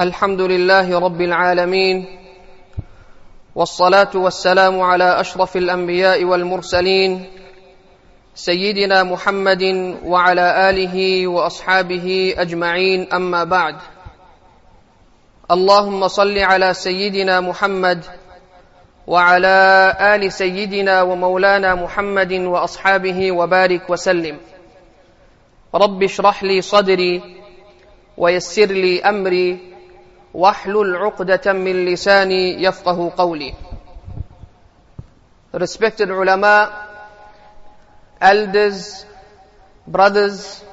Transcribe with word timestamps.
الحمد 0.00 0.40
لله 0.40 0.98
رب 0.98 1.20
العالمين 1.20 2.06
والصلاة 3.54 4.10
والسلام 4.14 4.80
على 4.80 5.20
أشرف 5.20 5.56
الأنبياء 5.56 6.24
والمرسلين 6.24 7.26
سيدنا 8.34 9.02
محمد 9.02 9.96
وعلى 10.04 10.70
آله 10.70 11.26
وأصحابه 11.26 12.34
أجمعين 12.38 13.12
أما 13.12 13.44
بعد. 13.44 13.76
اللهم 15.50 16.08
صل 16.08 16.38
على 16.38 16.74
سيدنا 16.74 17.40
محمد 17.40 18.04
وعلى 19.06 19.96
آل 20.00 20.32
سيدنا 20.32 21.02
ومولانا 21.02 21.74
محمد 21.74 22.32
وأصحابه 22.32 23.32
وبارك 23.32 23.90
وسلم. 23.90 24.36
رب 25.74 26.02
اشرح 26.02 26.44
لي 26.44 26.60
صدري 26.60 27.22
ويسر 28.16 28.66
لي 28.66 29.02
أمري 29.02 29.71
واحلل 30.34 30.96
عقدة 30.96 31.52
من 31.52 31.84
لساني 31.84 32.62
يفقه 32.62 33.12
قولي 33.16 33.54
Respected 35.54 36.08
ulama, 36.08 36.88
elders, 38.18 39.04
brothers, 39.86 40.64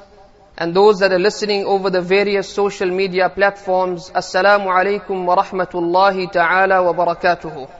and 0.56 0.74
those 0.74 1.00
that 1.00 1.12
are 1.12 1.18
listening 1.18 1.66
over 1.66 1.90
the 1.90 2.00
various 2.00 2.48
social 2.48 2.88
media 2.88 3.28
platforms, 3.28 4.08
Assalamu 4.08 4.68
alaikum 4.68 5.26
wa 5.26 5.36
rahmatullahi 5.36 6.32
ta'ala 6.32 6.82
wa 6.82 6.94
barakatuhu. 6.94 7.70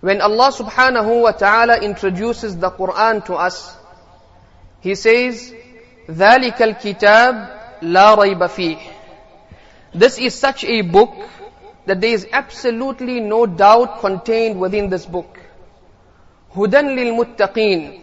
When 0.00 0.20
Allah 0.20 0.52
subhanahu 0.52 1.22
wa 1.22 1.32
ta'ala 1.32 1.80
introduces 1.80 2.56
the 2.56 2.70
Quran 2.70 3.24
to 3.26 3.34
us, 3.34 3.74
He 4.80 4.94
says, 4.94 5.52
ذَلِكَ 6.08 6.62
الْكِتَابِ 6.62 7.82
لَا 7.82 8.14
رَيْبَ 8.14 8.46
فِيهِ 8.46 8.78
This 9.94 10.18
is 10.18 10.34
such 10.34 10.64
a 10.64 10.82
book 10.82 11.14
that 11.86 12.00
there 12.00 12.10
is 12.10 12.26
absolutely 12.32 13.20
no 13.20 13.46
doubt 13.46 14.00
contained 14.00 14.60
within 14.60 14.90
this 14.90 15.06
book. 15.06 15.38
Hudan 16.54 16.94
lil 16.94 17.14
muttaqeen. 17.16 18.02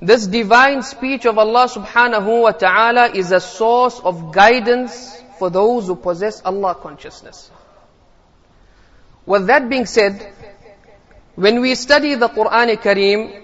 This 0.00 0.26
divine 0.26 0.82
speech 0.82 1.24
of 1.26 1.38
Allah 1.38 1.68
subhanahu 1.68 2.42
wa 2.42 2.50
ta'ala 2.52 3.10
is 3.10 3.32
a 3.32 3.40
source 3.40 4.00
of 4.00 4.32
guidance 4.32 5.22
for 5.38 5.50
those 5.50 5.86
who 5.86 5.96
possess 5.96 6.42
Allah 6.44 6.74
consciousness. 6.74 7.50
With 9.26 9.46
that 9.46 9.68
being 9.68 9.86
said, 9.86 10.32
when 11.34 11.60
we 11.60 11.74
study 11.74 12.14
the 12.14 12.28
Quran 12.28 12.76
Kareem, 12.76 13.43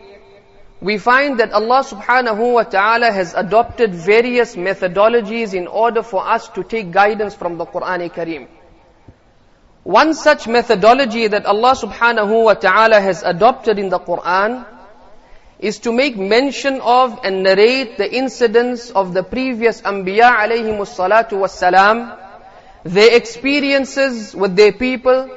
we 0.81 0.97
find 0.97 1.39
that 1.41 1.53
Allah 1.53 1.85
subhanahu 1.85 2.55
wa 2.55 2.63
ta'ala 2.63 3.13
has 3.13 3.35
adopted 3.35 3.95
various 3.95 4.57
methodologies 4.57 5.53
in 5.53 5.67
order 5.67 6.03
for 6.03 6.27
us 6.27 6.49
to 6.57 6.65
take 6.65 6.91
guidance 6.91 7.35
from 7.35 7.59
the 7.59 7.67
Quran 7.67 8.11
Kareem. 8.11 8.49
One 9.85 10.15
such 10.15 10.47
methodology 10.49 11.27
that 11.27 11.45
Allah 11.45 11.75
subhanahu 11.75 12.45
wa 12.45 12.55
ta'ala 12.55 13.01
has 13.01 13.23
adopted 13.23 13.79
in 13.79 13.91
the 13.91 13.99
Quran 13.99 14.65
is 15.59 15.81
to 15.81 15.93
make 15.93 16.17
mention 16.17 16.81
of 16.81 17.21
and 17.25 17.43
narrate 17.43 17.99
the 17.99 18.11
incidents 18.11 18.91
of 18.91 19.13
the 19.13 19.23
previous 19.23 19.83
Anbiya 19.83 20.33
alayhi 20.37 20.73
salatu 20.89 21.39
was 21.39 21.53
salam, 21.53 22.13
their 22.85 23.15
experiences 23.15 24.35
with 24.35 24.57
their 24.57 24.73
people, 24.73 25.29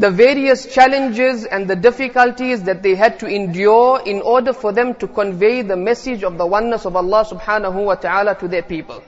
the 0.00 0.10
various 0.10 0.66
challenges 0.66 1.44
and 1.44 1.68
the 1.68 1.76
difficulties 1.76 2.62
that 2.64 2.82
they 2.82 2.94
had 2.94 3.18
to 3.20 3.26
endure 3.26 4.00
in 4.04 4.20
order 4.20 4.52
for 4.52 4.72
them 4.72 4.94
to 4.96 5.08
convey 5.08 5.62
the 5.62 5.76
message 5.76 6.22
of 6.22 6.36
the 6.38 6.46
oneness 6.46 6.84
of 6.84 6.96
Allah 6.96 7.24
subhanahu 7.24 7.84
wa 7.84 7.94
ta'ala 7.94 8.34
to 8.40 8.48
their 8.48 8.62
people. 8.62 9.02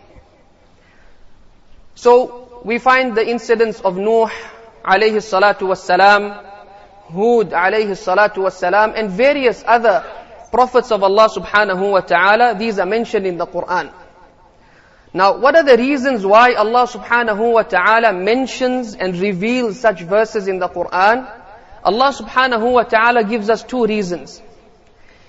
So, 1.95 2.63
we 2.65 2.79
find 2.79 3.17
the 3.17 3.29
incidents 3.29 3.81
of 3.81 3.97
Nuh 3.97 4.31
alayhi 4.85 5.21
salatu 5.21 5.67
wassalam, 5.69 6.45
Hud 7.09 7.51
alayhi 7.51 7.97
salatu 7.99 8.45
wassalam, 8.47 8.95
and 8.97 9.11
various 9.11 9.63
other 9.67 10.05
prophets 10.51 10.91
of 10.93 11.03
Allah 11.03 11.29
subhanahu 11.29 11.91
wa 11.91 12.01
ta'ala. 12.01 12.55
These 12.59 12.79
are 12.79 12.87
mentioned 12.87 13.27
in 13.27 13.37
the 13.37 13.47
Quran. 13.47 13.93
Now, 15.14 15.38
what 15.38 15.56
are 15.56 15.64
the 15.64 15.78
reasons 15.78 16.26
why 16.26 16.54
Allah 16.54 16.88
subhanahu 16.88 17.54
wa 17.54 17.62
ta'ala 17.62 18.14
mentions 18.14 18.96
and 18.96 19.16
reveals 19.20 19.80
such 19.80 20.02
verses 20.02 20.48
in 20.48 20.58
the 20.58 20.68
Quran? 20.68 21.30
Allah 21.84 22.14
subhanahu 22.14 22.72
wa 22.74 22.84
ta'ala 22.84 23.24
gives 23.24 23.50
us 23.50 23.62
two 23.64 23.86
reasons. 23.86 24.42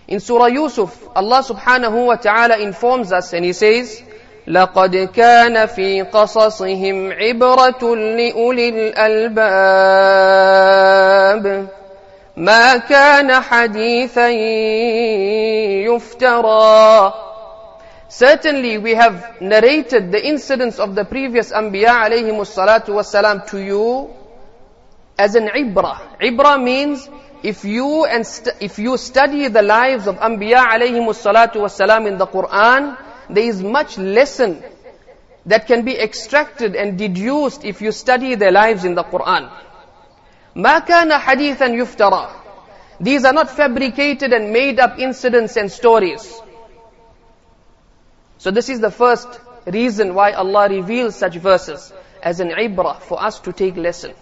In 0.08 0.20
Surah 0.20 0.46
Yusuf, 0.46 1.06
Allah 1.14 1.42
subhanahu 1.42 2.06
wa 2.06 2.16
ta'ala 2.16 2.58
informs 2.58 3.12
us 3.12 3.32
and 3.34 3.44
He 3.44 3.52
says, 3.52 4.02
لقد 4.46 4.96
كان 5.16 5.66
في 5.66 6.02
قصصهم 6.02 7.12
عبرة 7.12 7.94
لأولي 7.96 8.68
الألباب 8.68 9.44
ما 12.36 12.76
كان 12.76 13.40
حديثا 13.40 14.28
يفترى 15.88 17.14
Certainly 18.08 18.78
we 18.78 18.94
have 18.94 19.40
narrated 19.40 20.12
the 20.12 20.24
incidents 20.24 20.78
of 20.78 20.94
the 20.94 21.04
previous 21.04 21.50
Anbiya 21.52 22.06
alayhi 22.06 22.30
salatu 22.46 22.94
wasalam 22.94 23.46
to 23.48 23.58
you 23.58 24.10
as 25.18 25.34
an 25.34 25.48
ibra. 25.48 26.18
Ibra 26.20 26.62
means 26.62 27.08
if 27.42 27.64
you 27.64 28.04
and 28.04 28.24
if 28.60 28.78
you 28.78 28.96
study 28.96 29.48
the 29.48 29.62
lives 29.62 30.06
of 30.06 30.16
Anbiya 30.16 30.64
alayhi 30.66 31.00
salatu 31.14 31.56
wasalam 31.56 32.06
in 32.06 32.18
the 32.18 32.26
Quran, 32.26 32.96
there 33.30 33.44
is 33.44 33.62
much 33.62 33.98
lesson 33.98 34.62
that 35.46 35.66
can 35.66 35.84
be 35.84 35.98
extracted 35.98 36.76
and 36.76 36.96
deduced 36.98 37.64
if 37.64 37.82
you 37.82 37.92
study 37.92 38.34
their 38.34 38.52
lives 38.52 38.84
in 38.84 38.94
the 38.94 39.04
Quran. 39.04 39.50
ما 40.56 40.78
كان 40.86 41.10
حديثا 41.10 41.66
يفترى. 41.66 42.30
These 43.00 43.24
are 43.24 43.32
not 43.32 43.50
fabricated 43.50 44.32
and 44.32 44.52
made 44.52 44.78
up 44.78 44.98
incidents 44.98 45.56
and 45.56 45.70
stories. 45.70 46.40
So 48.38 48.50
this 48.50 48.68
is 48.68 48.80
the 48.80 48.90
first 48.90 49.28
reason 49.66 50.14
why 50.14 50.32
Allah 50.32 50.68
reveals 50.68 51.16
such 51.16 51.36
verses 51.36 51.92
as 52.22 52.40
an 52.40 52.50
ibrah 52.50 53.00
for 53.00 53.22
us 53.22 53.40
to 53.40 53.52
take 53.52 53.76
lesson. 53.76 54.12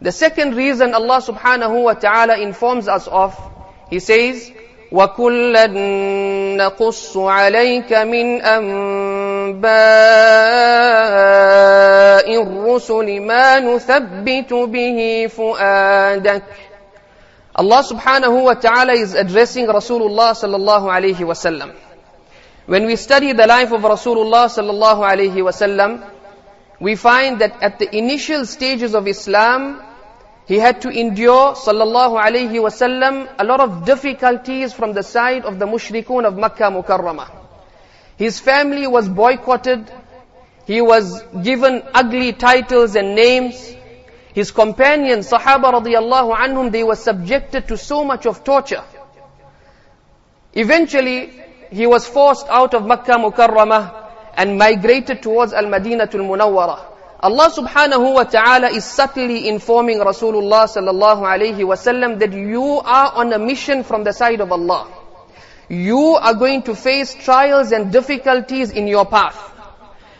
The 0.00 0.12
second 0.12 0.54
reason 0.54 0.94
Allah 0.94 1.20
subhanahu 1.20 1.82
wa 1.84 1.94
ta'ala 1.94 2.38
informs 2.38 2.86
us 2.88 3.08
of, 3.08 3.34
He 3.90 3.98
says, 3.98 4.52
وَكُلًّا 4.92 5.66
نَقُصُّ 6.56 7.16
عَلَيْكَ 7.16 7.92
مِنْ 7.92 8.40
أَنْبَاءِ 8.40 9.58
الرُّسُلِ 12.24 13.20
مَا 13.20 13.60
نُثَبِّتُ 13.60 14.48
بِهِ 14.48 15.28
فُؤَادَكَ 15.28 16.42
Allah 17.58 17.82
subhanahu 17.82 18.44
wa 18.44 18.54
ta'ala 18.54 18.92
is 18.92 19.14
addressing 19.14 19.66
Rasulullah 19.66 20.30
sallallahu 20.30 20.86
alayhi 20.86 21.26
wa 21.26 21.34
sallam. 21.34 21.74
When 22.65 22.85
we 22.85 22.95
study 22.95 23.33
the 23.33 23.45
life 23.45 23.73
of 23.73 23.81
Rasulullah 23.81 24.47
sallallahu 24.47 25.03
alaihi 25.03 25.35
wasallam, 25.35 26.09
we 26.79 26.95
find 26.95 27.41
that 27.41 27.61
at 27.61 27.77
the 27.77 27.93
initial 27.95 28.45
stages 28.45 28.95
of 28.95 29.05
Islam, 29.05 29.81
he 30.45 30.59
had 30.59 30.81
to 30.83 30.89
endure 30.89 31.55
sallallahu 31.55 32.21
alaihi 32.21 32.61
wasallam 32.63 33.27
a 33.37 33.43
lot 33.43 33.59
of 33.59 33.85
difficulties 33.85 34.71
from 34.71 34.93
the 34.93 35.03
side 35.03 35.43
of 35.43 35.59
the 35.59 35.65
mushrikun 35.65 36.25
of 36.25 36.37
Makkah 36.37 36.71
Mukarramah. 36.71 37.31
His 38.15 38.39
family 38.39 38.87
was 38.87 39.09
boycotted. 39.09 39.91
He 40.65 40.81
was 40.81 41.21
given 41.43 41.83
ugly 41.93 42.31
titles 42.31 42.95
and 42.95 43.13
names. 43.13 43.75
His 44.33 44.51
companions, 44.51 45.29
Sahaba 45.29 45.73
radiallahu 45.73 46.33
anhum, 46.33 46.71
they 46.71 46.83
were 46.83 46.95
subjected 46.95 47.67
to 47.67 47.77
so 47.77 48.05
much 48.05 48.25
of 48.25 48.45
torture. 48.45 48.83
Eventually, 50.53 51.43
he 51.73 51.87
was 51.87 52.07
forced 52.07 52.47
out 52.49 52.73
of 52.75 52.85
Makkah 52.85 53.13
Mukarramah 53.13 54.11
and 54.35 54.57
migrated 54.57 55.23
towards 55.23 55.53
Al-Madinatul 55.53 56.21
Munawwarah. 56.21 56.85
Allah 57.19 57.49
subhanahu 57.49 58.13
wa 58.13 58.23
ta'ala 58.25 58.69
is 58.69 58.85
subtly 58.85 59.47
informing 59.47 59.97
Rasulullah 59.97 60.67
sallallahu 60.67 61.23
alayhi 61.23 61.65
wasallam 61.65 62.19
that 62.19 62.31
you 62.31 62.63
are 62.83 63.13
on 63.15 63.33
a 63.33 63.39
mission 63.39 63.83
from 63.83 64.03
the 64.03 64.11
side 64.11 64.39
of 64.41 64.51
Allah. 64.51 64.87
You 65.67 66.15
are 66.21 66.35
going 66.35 66.61
to 66.63 66.75
face 66.75 67.15
trials 67.15 67.71
and 67.71 67.91
difficulties 67.91 68.69
in 68.69 68.87
your 68.87 69.05
path. 69.05 69.39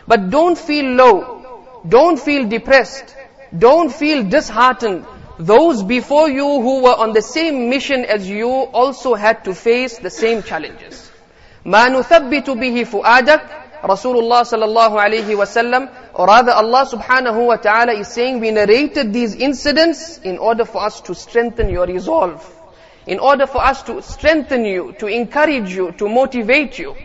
But 0.08 0.30
don't 0.30 0.58
feel 0.58 0.86
low. 0.86 1.80
Don't 1.86 2.18
feel 2.18 2.48
depressed. 2.48 3.14
Don't 3.56 3.92
feel 3.92 4.24
disheartened. 4.24 5.06
Those 5.38 5.82
before 5.84 6.28
you 6.30 6.46
who 6.62 6.82
were 6.82 6.96
on 6.96 7.12
the 7.12 7.22
same 7.22 7.68
mission 7.70 8.04
as 8.04 8.28
you 8.28 8.48
also 8.48 9.14
had 9.14 9.44
to 9.44 9.54
face 9.54 9.98
the 9.98 10.10
same 10.10 10.42
challenges. 10.42 11.03
ما 11.65 11.89
نثبت 11.89 12.49
به 12.49 12.83
فؤادك 12.83 13.41
Rasulullah 13.81 14.43
sallallahu 14.43 14.99
alayhi 14.99 15.35
wasallam, 15.37 15.89
or 16.13 16.27
rather 16.27 16.51
Allah 16.51 16.85
subhanahu 16.85 17.47
wa 17.47 17.55
ta'ala 17.55 17.93
is 17.93 18.09
saying, 18.09 18.41
we 18.41 18.51
narrated 18.51 19.13
these 19.13 19.35
incidents 19.35 20.17
in 20.19 20.37
order 20.37 20.65
for 20.65 20.83
us 20.83 20.99
to 21.01 21.15
strengthen 21.15 21.69
your 21.69 21.85
resolve. 21.85 22.43
In 23.07 23.19
order 23.19 23.47
for 23.47 23.63
us 23.63 23.81
to 23.83 24.01
strengthen 24.01 24.65
you, 24.65 24.93
to 24.99 25.07
encourage 25.07 25.73
you, 25.73 25.93
to 25.93 26.09
motivate 26.09 26.77
you. 26.77 26.95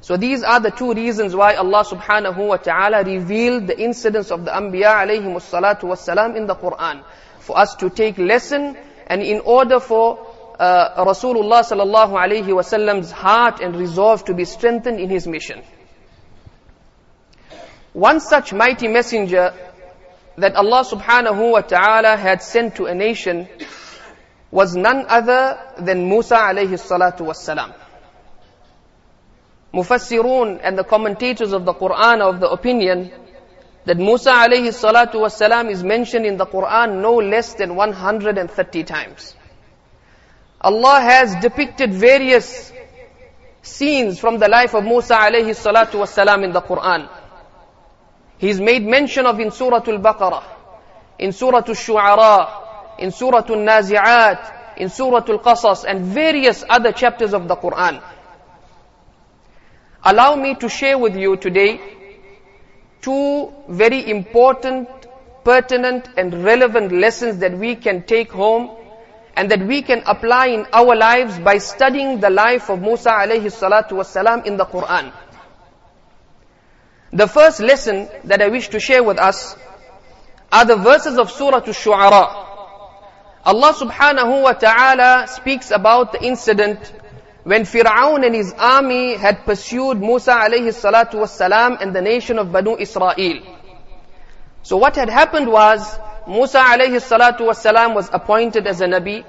So 0.00 0.16
these 0.16 0.44
are 0.44 0.60
the 0.60 0.70
two 0.70 0.94
reasons 0.94 1.34
why 1.34 1.54
Allah 1.54 1.84
subhanahu 1.84 2.46
wa 2.46 2.56
ta'ala 2.56 3.02
revealed 3.02 3.66
the 3.66 3.76
incidents 3.78 4.30
of 4.30 4.44
the 4.44 4.52
Anbiya 4.52 5.02
alayhi 5.02 5.24
salatu 5.42 5.82
wassalam 5.90 6.36
in 6.36 6.46
the 6.46 6.54
Quran. 6.54 7.02
For 7.40 7.58
us 7.58 7.74
to 7.76 7.90
take 7.90 8.18
lesson 8.18 8.76
and 9.08 9.20
in 9.20 9.40
order 9.40 9.80
for 9.80 10.29
uh, 10.61 11.03
Rasulullah 11.05 11.63
sallallahu 11.65 12.13
alayhi 12.13 12.53
wasallam's 12.53 13.09
heart 13.09 13.61
and 13.61 13.75
resolve 13.75 14.23
to 14.25 14.35
be 14.35 14.45
strengthened 14.45 14.99
in 14.99 15.09
his 15.09 15.25
mission. 15.25 15.63
One 17.93 18.19
such 18.19 18.53
mighty 18.53 18.87
messenger 18.87 19.53
that 20.37 20.55
Allah 20.55 20.85
subhanahu 20.85 21.51
wa 21.53 21.61
ta'ala 21.61 22.15
had 22.15 22.43
sent 22.43 22.75
to 22.75 22.85
a 22.85 22.93
nation 22.93 23.47
was 24.51 24.75
none 24.75 25.05
other 25.07 25.57
than 25.79 26.07
Musa 26.07 26.35
alayhi 26.35 26.77
salatu 26.77 27.25
wassalam. 27.25 27.73
Mufassirun 29.73 30.59
and 30.61 30.77
the 30.77 30.83
commentators 30.83 31.53
of 31.53 31.65
the 31.65 31.73
Quran 31.73 32.21
are 32.21 32.29
of 32.29 32.39
the 32.39 32.49
opinion 32.49 33.11
that 33.85 33.97
Musa 33.97 34.29
alayhi 34.31 34.69
salatu 34.69 35.15
wassalam 35.25 35.71
is 35.71 35.83
mentioned 35.83 36.27
in 36.27 36.37
the 36.37 36.45
Quran 36.45 37.01
no 37.01 37.15
less 37.15 37.55
than 37.55 37.75
130 37.75 38.83
times. 38.83 39.35
Allah 40.63 41.01
has 41.01 41.35
depicted 41.37 41.91
various 41.91 42.71
scenes 43.63 44.19
from 44.19 44.37
the 44.37 44.47
life 44.47 44.75
of 44.75 44.83
Musa 44.83 45.15
alayhi 45.15 45.55
salatu 45.55 45.95
wassalam 45.99 46.43
in 46.43 46.51
the 46.51 46.61
Quran. 46.61 47.09
He's 48.37 48.61
made 48.61 48.85
mention 48.85 49.25
of 49.25 49.39
in 49.39 49.49
Surah 49.51 49.83
Al-Baqarah, 49.87 50.43
in 51.17 51.31
Surah 51.31 51.63
Al-Shu'ara, 51.67 52.99
in 52.99 53.11
Surah 53.11 53.39
Al-Nazi'at, 53.39 54.77
in 54.77 54.89
Surah 54.89 55.25
Al-Qasas, 55.27 55.83
and 55.83 56.05
various 56.05 56.63
other 56.69 56.91
chapters 56.91 57.33
of 57.33 57.47
the 57.47 57.55
Quran. 57.55 58.01
Allow 60.03 60.35
me 60.35 60.55
to 60.55 60.69
share 60.69 60.97
with 60.97 61.15
you 61.15 61.37
today 61.37 61.79
two 63.01 63.51
very 63.67 64.09
important, 64.09 64.89
pertinent, 65.43 66.07
and 66.17 66.43
relevant 66.43 66.91
lessons 66.91 67.39
that 67.39 67.57
we 67.57 67.75
can 67.75 68.03
take 68.03 68.31
home 68.31 68.77
and 69.35 69.49
that 69.51 69.65
we 69.65 69.81
can 69.81 70.03
apply 70.05 70.47
in 70.47 70.65
our 70.73 70.95
lives 70.95 71.39
by 71.39 71.57
studying 71.57 72.19
the 72.19 72.29
life 72.29 72.69
of 72.69 72.81
Musa 72.81 73.09
alayhi 73.11 73.51
salatu 73.51 73.91
wasalam 73.93 74.45
in 74.45 74.57
the 74.57 74.65
Quran. 74.65 75.11
The 77.13 77.27
first 77.27 77.59
lesson 77.59 78.09
that 78.25 78.41
I 78.41 78.47
wish 78.47 78.69
to 78.69 78.79
share 78.79 79.03
with 79.03 79.19
us 79.19 79.55
are 80.51 80.65
the 80.65 80.75
verses 80.75 81.17
of 81.17 81.31
Surah 81.31 81.57
Al-Shu'ara. 81.57 82.47
Allah 83.43 83.73
subhanahu 83.73 84.43
wa 84.43 84.53
ta'ala 84.53 85.27
speaks 85.27 85.71
about 85.71 86.11
the 86.11 86.23
incident 86.23 86.79
when 87.43 87.63
Fir'aun 87.63 88.25
and 88.25 88.35
his 88.35 88.53
army 88.53 89.15
had 89.15 89.45
pursued 89.45 89.99
Musa 89.99 90.31
alayhi 90.31 90.69
salatu 90.69 91.15
wasalam 91.15 91.81
and 91.81 91.95
the 91.95 92.01
nation 92.01 92.37
of 92.37 92.51
Banu 92.51 92.77
Israel. 92.77 93.60
So 94.63 94.77
what 94.77 94.95
had 94.95 95.09
happened 95.09 95.51
was, 95.51 95.99
Musa 96.27 96.59
alayhi 96.59 97.01
salatu 97.01 97.47
wasalam 97.49 97.95
was 97.95 98.09
appointed 98.13 98.67
as 98.67 98.81
a 98.81 98.85
Nabi. 98.85 99.25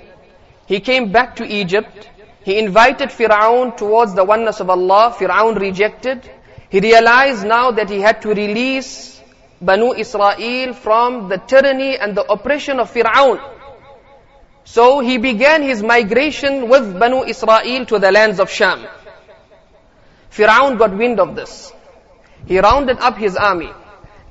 He 0.66 0.80
came 0.80 1.10
back 1.10 1.36
to 1.36 1.46
Egypt. 1.46 2.08
He 2.44 2.58
invited 2.58 3.08
Fir'aun 3.08 3.76
towards 3.76 4.14
the 4.14 4.24
oneness 4.24 4.60
of 4.60 4.68
Allah. 4.68 5.14
Fir'aun 5.18 5.58
rejected. 5.58 6.30
He 6.68 6.80
realized 6.80 7.46
now 7.46 7.70
that 7.72 7.88
he 7.88 8.00
had 8.00 8.22
to 8.22 8.28
release 8.28 9.20
Banu 9.60 9.94
Israel 9.94 10.74
from 10.74 11.28
the 11.28 11.38
tyranny 11.38 11.96
and 11.98 12.16
the 12.16 12.24
oppression 12.30 12.78
of 12.78 12.92
Fir'aun. 12.92 13.40
So 14.64 15.00
he 15.00 15.18
began 15.18 15.62
his 15.62 15.82
migration 15.82 16.68
with 16.68 16.98
Banu 16.98 17.24
Israel 17.24 17.86
to 17.86 17.98
the 17.98 18.12
lands 18.12 18.38
of 18.38 18.50
Sham. 18.50 18.86
Fir'aun 20.30 20.78
got 20.78 20.96
wind 20.96 21.20
of 21.20 21.34
this. 21.36 21.72
He 22.46 22.58
rounded 22.58 22.98
up 22.98 23.16
his 23.16 23.36
army 23.36 23.70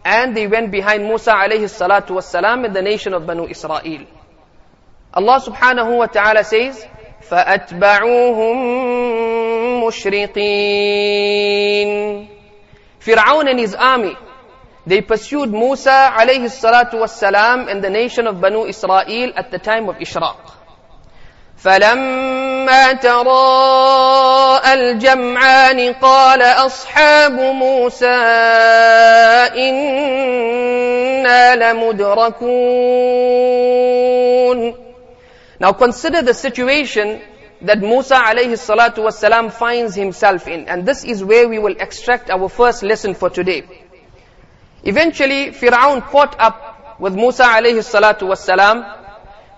and 0.05 0.37
they 0.37 0.47
went 0.47 0.71
behind 0.71 1.05
Musa 1.05 1.33
alayhi 1.33 1.69
salatu 1.69 2.11
wasalam 2.19 2.65
and 2.65 2.75
the 2.75 2.83
nation 2.83 3.13
of 3.13 3.27
Banu 3.27 3.47
Israel. 3.47 4.07
Allah 5.13 5.41
subhanahu 5.41 5.97
wa 5.99 6.07
ta'ala 6.07 6.45
says, 6.45 6.87
فَأَتْبَعُوهُمْ 7.29 8.57
مُشْرِقِينَ 9.83 10.37
Fir'aun 13.01 13.49
and 13.51 13.59
his 13.59 13.75
army, 13.75 14.17
they 14.87 15.01
pursued 15.01 15.51
Musa 15.51 16.13
alayhi 16.15 16.51
salatu 16.51 17.01
wassalam 17.01 17.69
and 17.71 17.83
the 17.83 17.91
nation 17.91 18.27
of 18.27 18.41
Banu 18.41 18.65
Israel 18.67 19.33
at 19.37 19.51
the 19.51 19.59
time 19.59 19.89
of 19.89 19.97
Ishraq. 19.97 20.37
فلما 21.64 22.94
تراءى 22.94 24.74
الجمعان 24.74 25.94
قال 25.94 26.42
أصحاب 26.42 27.32
موسى 27.32 28.08
إنا 29.58 31.56
لمدركون 31.56 32.52
Now 35.60 35.74
consider 35.74 36.24
the 36.24 36.34
situation 36.34 37.22
that 37.62 37.80
Musa 37.82 38.16
alayhi 38.16 38.58
salatu 38.58 39.04
wasalam 39.04 39.52
finds 39.52 39.94
himself 39.94 40.48
in. 40.48 40.68
And 40.68 40.88
this 40.88 41.04
is 41.04 41.24
where 41.24 41.48
we 41.48 41.60
will 41.60 41.76
extract 41.80 42.32
our 42.32 42.50
first 42.50 42.82
lesson 42.82 43.14
for 43.14 43.30
today. 43.30 43.64
Eventually, 44.84 45.52
Fir'aun 45.52 46.02
caught 46.02 46.36
up 46.40 47.00
with 47.00 47.14
Musa 47.14 47.44
alayhi 47.44 47.84
salatu 47.86 48.22
wasalam. 48.28 49.01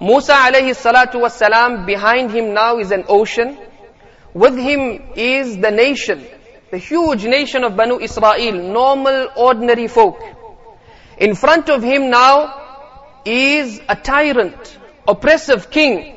Musa 0.03 0.33
alayhi 0.33 0.75
salatu 0.75 1.21
was 1.21 1.33
salam, 1.33 1.85
behind 1.85 2.31
him 2.31 2.53
now 2.53 2.77
is 2.79 2.91
an 2.91 3.05
ocean. 3.07 3.57
With 4.33 4.57
him 4.57 5.01
is 5.15 5.57
the 5.57 5.71
nation, 5.71 6.25
the 6.71 6.77
huge 6.77 7.23
nation 7.23 7.63
of 7.63 7.77
Banu 7.77 7.99
Israel, 7.99 8.53
normal, 8.53 9.29
ordinary 9.35 9.87
folk. 9.87 10.19
In 11.17 11.35
front 11.35 11.69
of 11.69 11.83
him 11.83 12.09
now 12.09 12.33
is 13.23 13.79
a 13.87 13.95
tyrant, 13.95 14.77
oppressive 15.07 15.69
king 15.71 16.13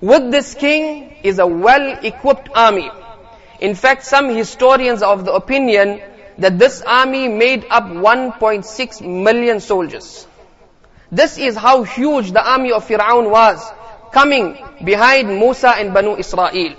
with 0.00 0.30
this 0.30 0.54
king 0.54 1.14
is 1.22 1.38
a 1.38 1.46
well-equipped 1.46 2.48
army. 2.54 2.90
In 3.60 3.74
fact, 3.74 4.04
some 4.04 4.30
historians 4.30 5.02
are 5.02 5.12
of 5.12 5.26
the 5.26 5.34
opinion 5.34 6.00
that 6.38 6.58
this 6.58 6.80
army 6.80 7.28
made 7.28 7.66
up 7.68 7.84
1.6 7.84 9.24
million 9.24 9.60
soldiers. 9.60 10.26
This 11.12 11.38
is 11.38 11.56
how 11.56 11.82
huge 11.82 12.30
the 12.32 12.42
army 12.42 12.72
of 12.72 12.86
Fir'aun 12.86 13.30
was, 13.30 13.60
coming 14.12 14.56
behind 14.84 15.28
Musa 15.28 15.70
and 15.70 15.92
Banu 15.92 16.16
Israel. 16.16 16.74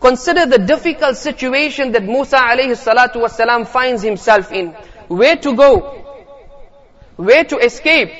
Consider 0.00 0.46
the 0.46 0.58
difficult 0.58 1.16
situation 1.16 1.92
that 1.92 2.04
Musa 2.04 2.36
alayhi 2.36 2.76
salatu 2.76 3.16
wasalam 3.16 3.66
finds 3.66 4.02
himself 4.02 4.52
in. 4.52 4.68
Where 5.08 5.36
to 5.36 5.54
go? 5.54 6.04
Where 7.16 7.44
to 7.44 7.58
escape? 7.58 8.10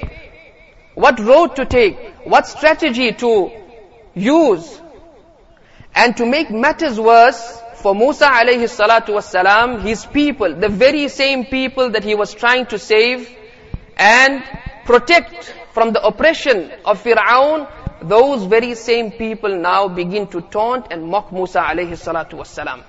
What 0.95 1.21
road 1.21 1.57
to 1.57 1.65
take? 1.65 1.97
What 2.25 2.47
strategy 2.47 3.13
to 3.13 3.51
use. 4.15 4.81
And 5.95 6.17
to 6.17 6.27
make 6.27 6.51
matters 6.51 6.99
worse, 6.99 7.63
for 7.77 7.95
Musa 7.95 8.27
alayhi 8.27 8.69
salatu 8.69 9.15
wasalam, 9.15 9.81
his 9.81 10.05
people, 10.05 10.55
the 10.57 10.69
very 10.69 11.09
same 11.09 11.47
people 11.47 11.91
that 11.91 12.05
he 12.05 12.15
was 12.15 12.35
trying 12.35 12.67
to 12.67 12.79
save 12.79 13.35
and 13.97 14.43
protect 14.89 15.55
from 15.73 15.93
the 15.93 16.03
oppression 16.03 16.73
of 16.85 17.03
Fir'aun, 17.05 17.71
those 18.03 18.45
very 18.45 18.75
same 18.75 19.13
people 19.13 19.57
now 19.57 19.87
begin 19.89 20.27
to 20.29 20.41
taunt 20.41 20.87
and 20.91 21.07
mock 21.07 21.31
Musa 21.33 21.61
alayhi 21.61 21.93
salatu 21.93 22.41
wasalam. 22.43 22.83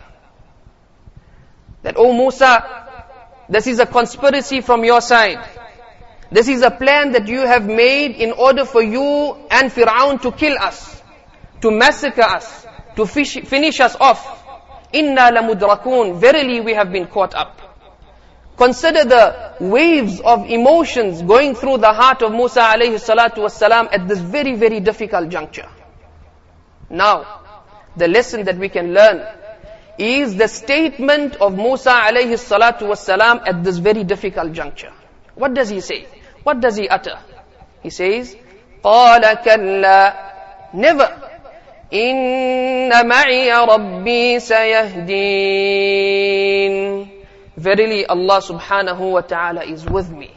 That, 1.84 1.96
oh 1.98 2.13
Musa, 2.13 2.53
this 3.50 3.68
is 3.68 3.79
a 3.79 3.86
conspiracy 3.86 4.62
from 4.62 4.84
your 4.86 5.01
side. 5.01 5.46
This 6.32 6.48
is 6.48 6.62
a 6.62 6.72
plan 6.72 7.12
that 7.13 7.27
you 7.27 7.41
have 7.41 7.65
made 7.65 8.15
in 8.15 8.32
order 8.32 8.63
for 8.65 8.82
you 8.82 9.36
and 9.51 9.70
Fir'aun 9.72 10.22
to 10.22 10.32
kill 10.32 10.58
us 10.58 11.00
to 11.62 11.72
massacre 11.72 12.22
us, 12.22 12.65
to 12.96 13.06
fish, 13.06 13.38
finish 13.46 13.79
us 13.79 13.96
off. 14.00 14.38
Inna 14.94 15.32
lamudrakun. 15.32 16.20
Verily 16.20 16.62
we 16.62 16.74
have 16.74 16.91
been 16.91 17.08
caught 17.08 17.36
up. 17.36 17.68
Consider 18.59 19.04
the 19.04 19.54
waves 19.61 20.21
of 20.21 20.49
emotions 20.49 21.23
going 21.23 21.54
through 21.56 21.78
the 21.78 21.92
heart 21.92 22.23
of 22.23 22.33
Musa 22.33 22.61
alayhi 22.61 23.00
salatu 23.00 23.38
wasalam 23.38 23.88
at 23.92 24.06
this 24.06 24.18
very, 24.21 24.54
very 24.54 24.78
difficult 24.80 25.28
juncture. 25.28 25.68
Now, 26.88 27.40
the 27.97 28.06
lesson 28.06 28.44
that 28.44 28.56
we 28.56 28.68
can 28.68 28.94
learn 28.94 29.26
is 29.99 30.37
the 30.37 30.47
statement 30.47 31.37
of 31.37 31.56
Musa 31.56 31.90
alayhi 31.90 32.38
salatu 32.38 32.83
wasalam 32.83 33.42
at 33.47 33.64
this 33.64 33.78
very 33.78 34.04
difficult 34.04 34.52
juncture. 34.52 34.92
What 35.35 35.54
does 35.54 35.68
he 35.68 35.80
say? 35.80 36.06
What 36.44 36.61
does 36.61 36.76
he 36.76 36.88
utter? 36.88 37.18
He 37.83 37.90
says, 37.90 38.37
قَالَ 38.85 39.23
كَلَّا 39.42 40.75
Never. 40.75 41.30
إن 41.92 43.06
معي 43.06 43.52
ربي 43.52 44.40
سيهدين 44.40 45.14
Verily 47.60 48.06
Allah 48.06 48.39
subhanahu 48.39 49.12
wa 49.12 49.20
ta'ala 49.20 49.66
is 49.66 49.84
with 49.84 50.10
me. 50.10 50.32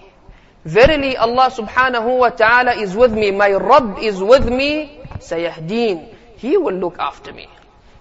Verily 0.64 1.16
Allah 1.16 1.50
subhanahu 1.54 2.18
wa 2.18 2.30
ta'ala 2.30 2.74
is 2.74 2.96
with 2.96 3.12
me. 3.12 3.30
My 3.30 3.52
Rabb 3.52 3.98
is 4.02 4.18
with 4.20 4.50
me. 4.50 4.98
Sayahdeen. 5.22 6.12
He 6.36 6.56
will 6.56 6.74
look 6.74 6.98
after 6.98 7.32
me. 7.32 7.46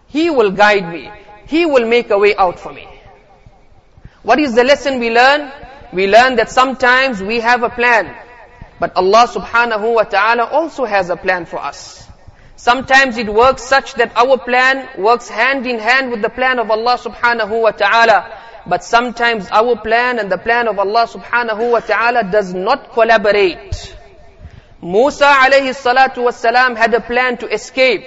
He 0.08 0.32
will 0.32 0.50
guide 0.50 0.90
me. 0.92 1.12
He 1.46 1.68
will 1.68 1.88
make 1.88 2.10
a 2.10 2.18
way 2.18 2.36
out 2.36 2.60
for 2.60 2.74
me. 2.74 2.88
What 4.24 4.40
is 4.40 4.56
the 4.56 4.64
lesson 4.64 5.00
we 5.00 5.12
learn? 5.12 5.52
We 5.94 6.08
learn 6.08 6.38
that 6.38 6.50
sometimes 6.50 7.22
we 7.22 7.42
have 7.42 7.62
a 7.62 7.70
plan, 7.70 8.16
but 8.80 8.96
Allah 8.96 9.28
subhanahu 9.28 9.94
wa 9.94 10.04
ta'ala 10.04 10.46
also 10.50 10.86
has 10.86 11.12
a 11.12 11.16
plan 11.16 11.46
for 11.46 11.60
us. 11.60 12.08
Sometimes 12.56 13.18
it 13.18 13.30
works 13.30 13.64
such 13.64 13.96
that 13.96 14.18
our 14.18 14.38
plan 14.38 15.02
works 15.02 15.30
hand 15.30 15.68
in 15.68 15.78
hand 15.78 16.10
with 16.10 16.22
the 16.22 16.30
plan 16.30 16.58
of 16.58 16.72
Allah 16.72 16.98
subhanahu 16.98 17.62
wa 17.62 17.72
ta'ala. 17.72 18.41
But 18.66 18.84
sometimes 18.84 19.48
our 19.52 19.76
plan 19.76 20.20
and 20.20 20.32
the 20.32 20.38
plan 20.38 20.68
of 20.68 20.78
Allah 20.78 21.08
subhanahu 21.08 21.72
wa 21.72 21.80
ta'ala 21.80 22.30
does 22.32 22.54
not 22.54 22.94
collaborate. 22.94 23.96
Musa 24.82 25.26
alayhi 25.26 25.74
salatu 25.74 26.24
wasalam 26.26 26.76
had 26.78 26.94
a 26.94 27.02
plan 27.02 27.38
to 27.38 27.48
escape 27.48 28.04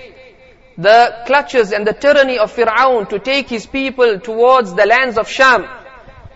the 0.76 1.23
clutches 1.26 1.73
and 1.73 1.87
the 1.87 1.92
tyranny 1.92 2.38
of 2.38 2.52
Fir'aun 2.54 3.08
to 3.11 3.18
take 3.18 3.49
his 3.49 3.66
people 3.66 4.18
towards 4.20 4.75
the 4.75 4.87
lands 4.87 5.18
of 5.18 5.28
Sham. 5.28 5.66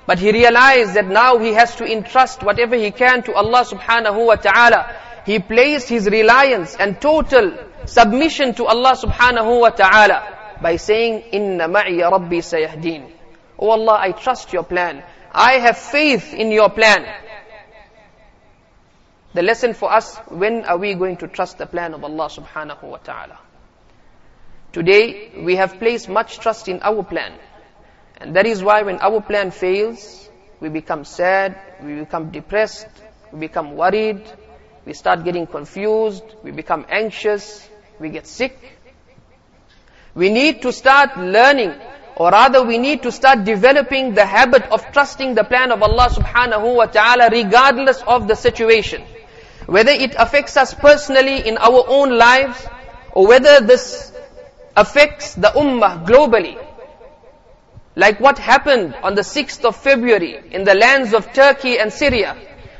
But 0.06 0.18
he 0.18 0.32
realized 0.32 0.94
that 0.94 1.06
now 1.06 1.38
he 1.38 1.52
has 1.52 1.76
to 1.76 1.84
entrust 1.84 2.42
whatever 2.42 2.76
he 2.76 2.90
can 2.90 3.22
to 3.24 3.34
Allah 3.34 3.64
subhanahu 3.64 4.26
wa 4.26 4.36
ta'ala. 4.36 4.96
He 5.26 5.38
placed 5.38 5.88
his 5.88 6.08
reliance 6.08 6.76
and 6.76 7.00
total 7.00 7.52
submission 7.84 8.54
to 8.54 8.64
Allah 8.66 8.96
subhanahu 8.96 9.60
wa 9.60 9.70
ta'ala 9.70 10.56
by 10.62 10.76
saying, 10.76 11.24
Inna 11.32 11.68
ma'iya 11.68 12.10
rabbi 12.10 12.38
sayahdeen. 12.40 13.17
Oh 13.58 13.70
Allah, 13.70 13.98
I 14.00 14.12
trust 14.12 14.52
your 14.52 14.62
plan. 14.62 15.02
I 15.32 15.54
have 15.54 15.76
faith 15.76 16.32
in 16.32 16.50
your 16.50 16.70
plan. 16.70 17.06
The 19.34 19.42
lesson 19.42 19.74
for 19.74 19.92
us, 19.92 20.16
when 20.28 20.64
are 20.64 20.78
we 20.78 20.94
going 20.94 21.18
to 21.18 21.28
trust 21.28 21.58
the 21.58 21.66
plan 21.66 21.94
of 21.94 22.02
Allah 22.02 22.28
subhanahu 22.28 22.82
wa 22.82 22.96
ta'ala? 22.96 23.38
Today, 24.72 25.32
we 25.36 25.56
have 25.56 25.78
placed 25.78 26.08
much 26.08 26.38
trust 26.38 26.68
in 26.68 26.80
our 26.82 27.02
plan. 27.02 27.34
And 28.20 28.34
that 28.36 28.46
is 28.46 28.62
why 28.62 28.82
when 28.82 28.98
our 29.00 29.20
plan 29.20 29.50
fails, 29.50 30.28
we 30.60 30.68
become 30.68 31.04
sad, 31.04 31.56
we 31.82 31.94
become 32.00 32.30
depressed, 32.30 32.88
we 33.32 33.40
become 33.40 33.76
worried, 33.76 34.22
we 34.84 34.92
start 34.92 35.24
getting 35.24 35.46
confused, 35.46 36.24
we 36.42 36.50
become 36.50 36.86
anxious, 36.88 37.68
we 38.00 38.08
get 38.10 38.26
sick. 38.26 38.56
We 40.14 40.30
need 40.30 40.62
to 40.62 40.72
start 40.72 41.16
learning, 41.16 41.74
or 42.18 42.30
rather 42.30 42.64
we 42.64 42.78
need 42.78 43.04
to 43.04 43.12
start 43.12 43.44
developing 43.44 44.12
the 44.12 44.26
habit 44.26 44.64
of 44.72 44.84
trusting 44.92 45.36
the 45.36 45.44
plan 45.44 45.70
of 45.70 45.82
Allah 45.82 46.08
subhanahu 46.10 46.74
wa 46.74 46.86
ta'ala 46.86 47.30
regardless 47.30 48.02
of 48.02 48.26
the 48.26 48.34
situation. 48.34 49.02
Whether 49.66 49.92
it 49.92 50.16
affects 50.18 50.56
us 50.56 50.74
personally 50.74 51.46
in 51.46 51.58
our 51.58 51.84
own 51.86 52.18
lives, 52.18 52.66
or 53.12 53.28
whether 53.28 53.60
this 53.60 54.12
affects 54.76 55.34
the 55.34 55.48
ummah 55.48 56.04
globally. 56.04 56.56
Like 57.94 58.20
what 58.20 58.38
happened 58.38 58.94
on 59.02 59.14
the 59.14 59.22
6th 59.22 59.64
of 59.64 59.76
February 59.76 60.40
in 60.50 60.64
the 60.64 60.74
lands 60.74 61.14
of 61.14 61.32
Turkey 61.32 61.78
and 61.78 61.92
Syria, 61.92 62.36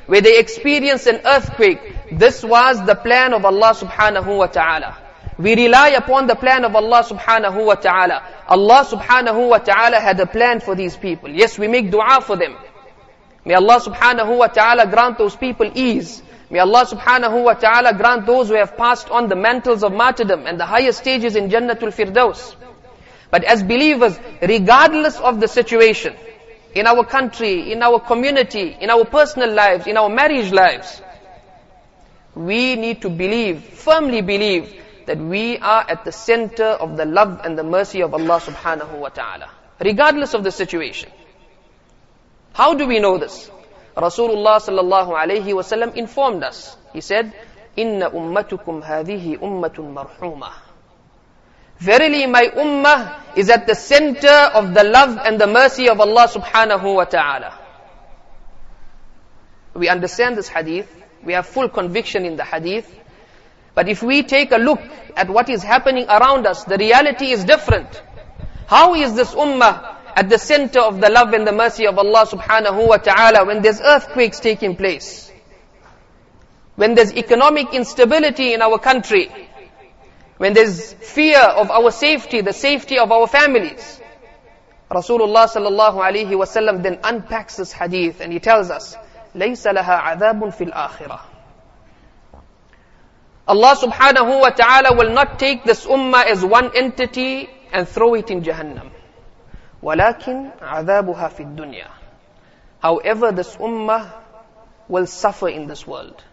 where 0.07 0.21
they 0.21 0.38
experienced 0.38 1.07
an 1.07 1.21
earthquake. 1.25 1.80
This 2.11 2.42
was 2.42 2.85
the 2.87 2.95
plan 2.95 3.35
of 3.35 3.45
Allah 3.45 3.75
subhanahu 3.75 4.38
wa 4.38 4.47
ta'ala. 4.47 5.07
We 5.38 5.54
rely 5.54 5.90
upon 5.90 6.26
the 6.26 6.35
plan 6.35 6.64
of 6.64 6.75
Allah 6.75 7.04
subhanahu 7.04 7.64
wa 7.64 7.76
ta'ala. 7.76 8.23
Allah 8.49 8.85
subhanahu 8.85 9.49
wa 9.49 9.59
ta'ala 9.59 10.00
had 10.00 10.18
a 10.18 10.26
plan 10.26 10.59
for 10.59 10.75
these 10.75 10.97
people. 10.97 11.30
Yes, 11.30 11.57
we 11.57 11.68
make 11.68 11.92
dua 11.92 12.21
for 12.21 12.37
them. 12.37 12.57
May 13.45 13.54
Allah 13.54 13.80
subhanahu 13.80 14.37
wa 14.37 14.49
ta'ala 14.49 14.90
grant 14.90 15.16
those 15.16 15.37
people 15.37 15.71
ease. 15.75 16.23
May 16.50 16.59
Allah 16.59 16.85
subhanahu 16.87 17.45
wa 17.45 17.54
ta'ala 17.54 17.95
grant 17.95 18.26
those 18.26 18.49
who 18.49 18.54
have 18.54 18.76
passed 18.76 19.11
on 19.11 19.28
the 19.28 19.37
mantles 19.37 19.85
of 19.85 19.92
martyrdom 19.92 20.47
and 20.47 20.59
the 20.59 20.66
higher 20.66 20.90
stages 20.90 21.37
in 21.37 21.49
Jannatul 21.49 21.95
Firdaus. 21.95 22.57
But 23.30 23.45
as 23.45 23.62
believers, 23.62 24.18
regardless 24.42 25.21
of 25.21 25.38
the 25.38 25.47
situation, 25.47 26.16
in 26.75 26.87
our 26.87 27.04
country, 27.04 27.71
in 27.71 27.83
our 27.83 28.00
community, 28.00 28.76
in 28.80 28.90
our 28.90 29.04
personal 29.04 29.52
lives, 29.52 29.87
in 29.87 29.97
our 29.97 30.09
marriage 30.09 30.50
lives, 30.50 31.00
we 32.35 32.76
need 32.76 33.02
to 33.02 33.11
believe, 33.11 33.62
firmly 33.62 34.21
believe, 34.21 34.77
that 35.08 35.16
we 35.16 35.56
are 35.56 35.84
at 35.88 36.04
the 36.04 36.12
center 36.12 36.66
of 36.66 36.98
the 36.98 37.06
love 37.06 37.40
and 37.42 37.58
the 37.58 37.64
mercy 37.64 38.02
of 38.02 38.12
Allah 38.12 38.40
subhanahu 38.40 38.98
wa 39.00 39.08
ta'ala. 39.08 39.48
Regardless 39.80 40.34
of 40.34 40.44
the 40.44 40.50
situation. 40.52 41.10
How 42.52 42.74
do 42.74 42.86
we 42.86 42.98
know 43.00 43.16
this? 43.16 43.50
Rasulullah 43.96 44.60
sallallahu 44.60 45.16
alayhi 45.16 45.56
wasallam 45.56 45.96
informed 45.96 46.44
us. 46.44 46.76
He 46.92 47.00
said, 47.00 47.32
"Inna 47.74 48.10
ummatukum 48.10 48.84
hadihi 48.84 49.38
ummatun 49.38 49.94
marhumah." 49.96 50.52
Verily 51.78 52.26
my 52.26 52.44
ummah 52.48 53.36
is 53.36 53.48
at 53.48 53.66
the 53.66 53.74
center 53.74 54.38
of 54.60 54.74
the 54.74 54.84
love 54.84 55.18
and 55.24 55.40
the 55.40 55.46
mercy 55.46 55.88
of 55.88 56.00
Allah 56.00 56.28
subhanahu 56.28 56.94
wa 56.94 57.04
ta'ala. 57.04 57.58
We 59.72 59.88
understand 59.88 60.36
this 60.36 60.48
hadith. 60.48 60.94
We 61.24 61.32
have 61.32 61.46
full 61.46 61.70
conviction 61.70 62.26
in 62.26 62.36
the 62.36 62.44
hadith. 62.44 62.86
But 63.77 63.89
if 63.89 64.03
we 64.03 64.24
take 64.24 64.51
a 64.51 64.57
look 64.57 64.79
at 65.15 65.29
what 65.29 65.50
is 65.50 65.63
happening 65.63 66.05
around 66.07 66.45
us, 66.45 66.63
the 66.63 66.77
reality 66.77 67.31
is 67.31 67.43
different. 67.43 68.01
How 68.67 68.93
is 68.95 69.15
this 69.15 69.33
ummah 69.33 69.95
at 70.15 70.29
the 70.29 70.38
center 70.38 70.79
of 70.79 71.01
the 71.01 71.10
love 71.10 71.33
and 71.33 71.45
the 71.45 71.51
mercy 71.51 71.88
of 71.88 71.98
Allah 71.98 72.25
subhanahu 72.25 72.88
wa 72.88 72.98
ta'ala 72.98 73.45
when 73.45 73.62
there's 73.62 73.81
earthquakes 73.81 74.39
taking 74.39 74.75
place? 74.75 75.31
When 76.75 76.95
there's 76.95 77.13
economic 77.13 77.74
instability 77.74 78.53
in 78.53 78.62
our 78.62 78.79
country? 78.79 79.31
When 80.38 80.53
there's 80.53 80.93
fear 80.93 81.39
of 81.39 81.72
our 81.72 81.91
safety, 81.91 82.41
the 82.41 82.53
safety 82.53 83.00
of 83.00 83.12
our 83.12 83.27
families? 83.27 84.00
Rasulullah 84.89 85.48
sallallahu 85.50 85.98
alayhi 85.98 86.29
wasallam 86.29 86.83
then 86.83 87.00
unpacks 87.03 87.57
this 87.57 87.72
hadith 87.72 88.22
and 88.22 88.31
he 88.31 88.39
tells 88.39 88.69
us, 88.69 88.95
لَيْسَ 89.36 89.65
لَهَا 89.65 90.01
عَذَابٌ 90.01 90.53
فِي 90.53 90.72
الْآخِرَةِ 90.72 91.19
Allah 93.48 93.75
subhanahu 93.75 94.39
wa 94.39 94.50
ta'ala 94.50 94.95
will 94.95 95.12
not 95.12 95.38
take 95.38 95.63
this 95.63 95.86
ummah 95.86 96.25
as 96.25 96.43
one 96.45 96.75
entity 96.75 97.50
and 97.74 97.88
throw 97.88 98.13
it 98.13 98.31
in 98.31 98.41
Jahannam. 98.41 98.89
وَلَكِنْ 99.83 100.60
عَذَابُهَا 100.60 101.27
فِي 101.33 101.55
الدُّنْيَا 101.55 101.89
However, 102.79 103.31
this 103.31 103.55
ummah 103.57 104.12
will 104.88 105.05
suffer 105.05 105.50
in 105.50 105.67
this 105.67 105.86
world. 105.86 106.24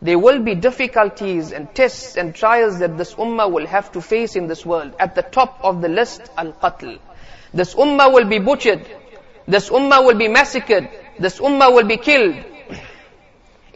There 0.00 0.18
will 0.18 0.40
be 0.42 0.54
difficulties 0.54 1.52
and 1.52 1.72
tests 1.74 2.16
and 2.16 2.34
trials 2.34 2.78
that 2.80 2.98
this 2.98 3.14
ummah 3.14 3.50
will 3.50 3.66
have 3.66 3.92
to 3.92 4.00
face 4.00 4.34
in 4.34 4.48
this 4.48 4.66
world. 4.66 4.94
At 4.98 5.14
the 5.14 5.22
top 5.22 5.60
of 5.62 5.80
the 5.80 5.88
list, 5.88 6.22
al-qatl. 6.36 6.98
This 7.54 7.74
ummah 7.74 8.12
will 8.12 8.24
be 8.24 8.38
butchered. 8.38 8.84
This 9.46 9.68
ummah 9.70 10.04
will 10.04 10.16
be 10.16 10.28
massacred. 10.28 10.88
This 11.18 11.38
ummah 11.38 11.74
will 11.74 11.86
be 11.86 11.98
killed. 11.98 12.36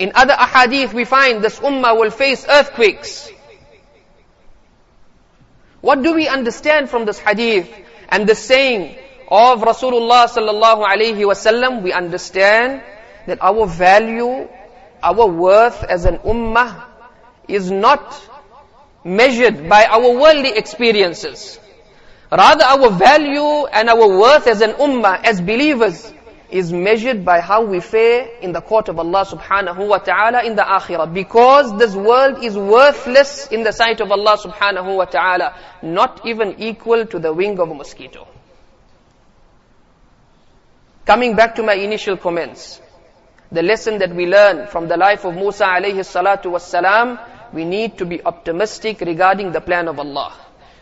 In 0.01 0.13
other 0.15 0.33
ahadith 0.33 0.93
we 0.93 1.05
find 1.05 1.43
this 1.43 1.59
ummah 1.59 1.95
will 1.95 2.09
face 2.09 2.43
earthquakes. 2.49 3.29
What 5.81 6.01
do 6.01 6.15
we 6.15 6.27
understand 6.27 6.89
from 6.89 7.05
this 7.05 7.19
hadith 7.19 7.69
and 8.09 8.25
the 8.27 8.33
saying 8.33 8.97
of 9.29 9.61
Rasulullah 9.61 10.25
sallallahu 10.25 10.81
alaihi 10.81 11.21
wasallam? 11.21 11.83
We 11.83 11.93
understand 11.93 12.81
that 13.27 13.43
our 13.43 13.67
value, 13.67 14.49
our 15.03 15.27
worth 15.27 15.83
as 15.83 16.05
an 16.05 16.17
ummah 16.25 16.83
is 17.47 17.69
not 17.69 18.01
measured 19.03 19.69
by 19.69 19.85
our 19.85 20.17
worldly 20.17 20.57
experiences. 20.57 21.59
Rather 22.31 22.63
our 22.63 22.89
value 22.89 23.67
and 23.67 23.87
our 23.87 24.17
worth 24.17 24.47
as 24.47 24.61
an 24.61 24.71
ummah, 24.81 25.23
as 25.23 25.41
believers, 25.41 26.11
is 26.51 26.71
measured 26.71 27.23
by 27.23 27.39
how 27.39 27.63
we 27.63 27.79
fare 27.79 28.27
in 28.41 28.51
the 28.51 28.61
court 28.61 28.89
of 28.89 28.99
Allah 28.99 29.25
subhanahu 29.25 29.87
wa 29.87 29.97
ta'ala 29.97 30.43
in 30.43 30.55
the 30.55 30.61
akhirah. 30.61 31.13
Because 31.13 31.77
this 31.77 31.95
world 31.95 32.43
is 32.43 32.57
worthless 32.57 33.47
in 33.47 33.63
the 33.63 33.71
sight 33.71 34.01
of 34.01 34.11
Allah 34.11 34.37
subhanahu 34.37 34.97
wa 34.97 35.05
ta'ala, 35.05 35.55
not 35.81 36.25
even 36.25 36.55
equal 36.59 37.05
to 37.05 37.19
the 37.19 37.33
wing 37.33 37.59
of 37.59 37.69
a 37.69 37.73
mosquito. 37.73 38.27
Coming 41.05 41.35
back 41.35 41.55
to 41.55 41.63
my 41.63 41.73
initial 41.73 42.17
comments, 42.17 42.81
the 43.51 43.63
lesson 43.63 43.97
that 43.99 44.13
we 44.15 44.27
learn 44.27 44.67
from 44.67 44.87
the 44.87 44.97
life 44.97 45.25
of 45.25 45.35
Musa 45.35 45.65
alayhi 45.65 46.05
salatu 46.05 46.51
was 46.51 46.63
salam, 46.63 47.19
we 47.53 47.65
need 47.65 47.97
to 47.97 48.05
be 48.05 48.23
optimistic 48.23 49.01
regarding 49.01 49.51
the 49.51 49.61
plan 49.61 49.87
of 49.87 49.99
Allah. 49.99 50.33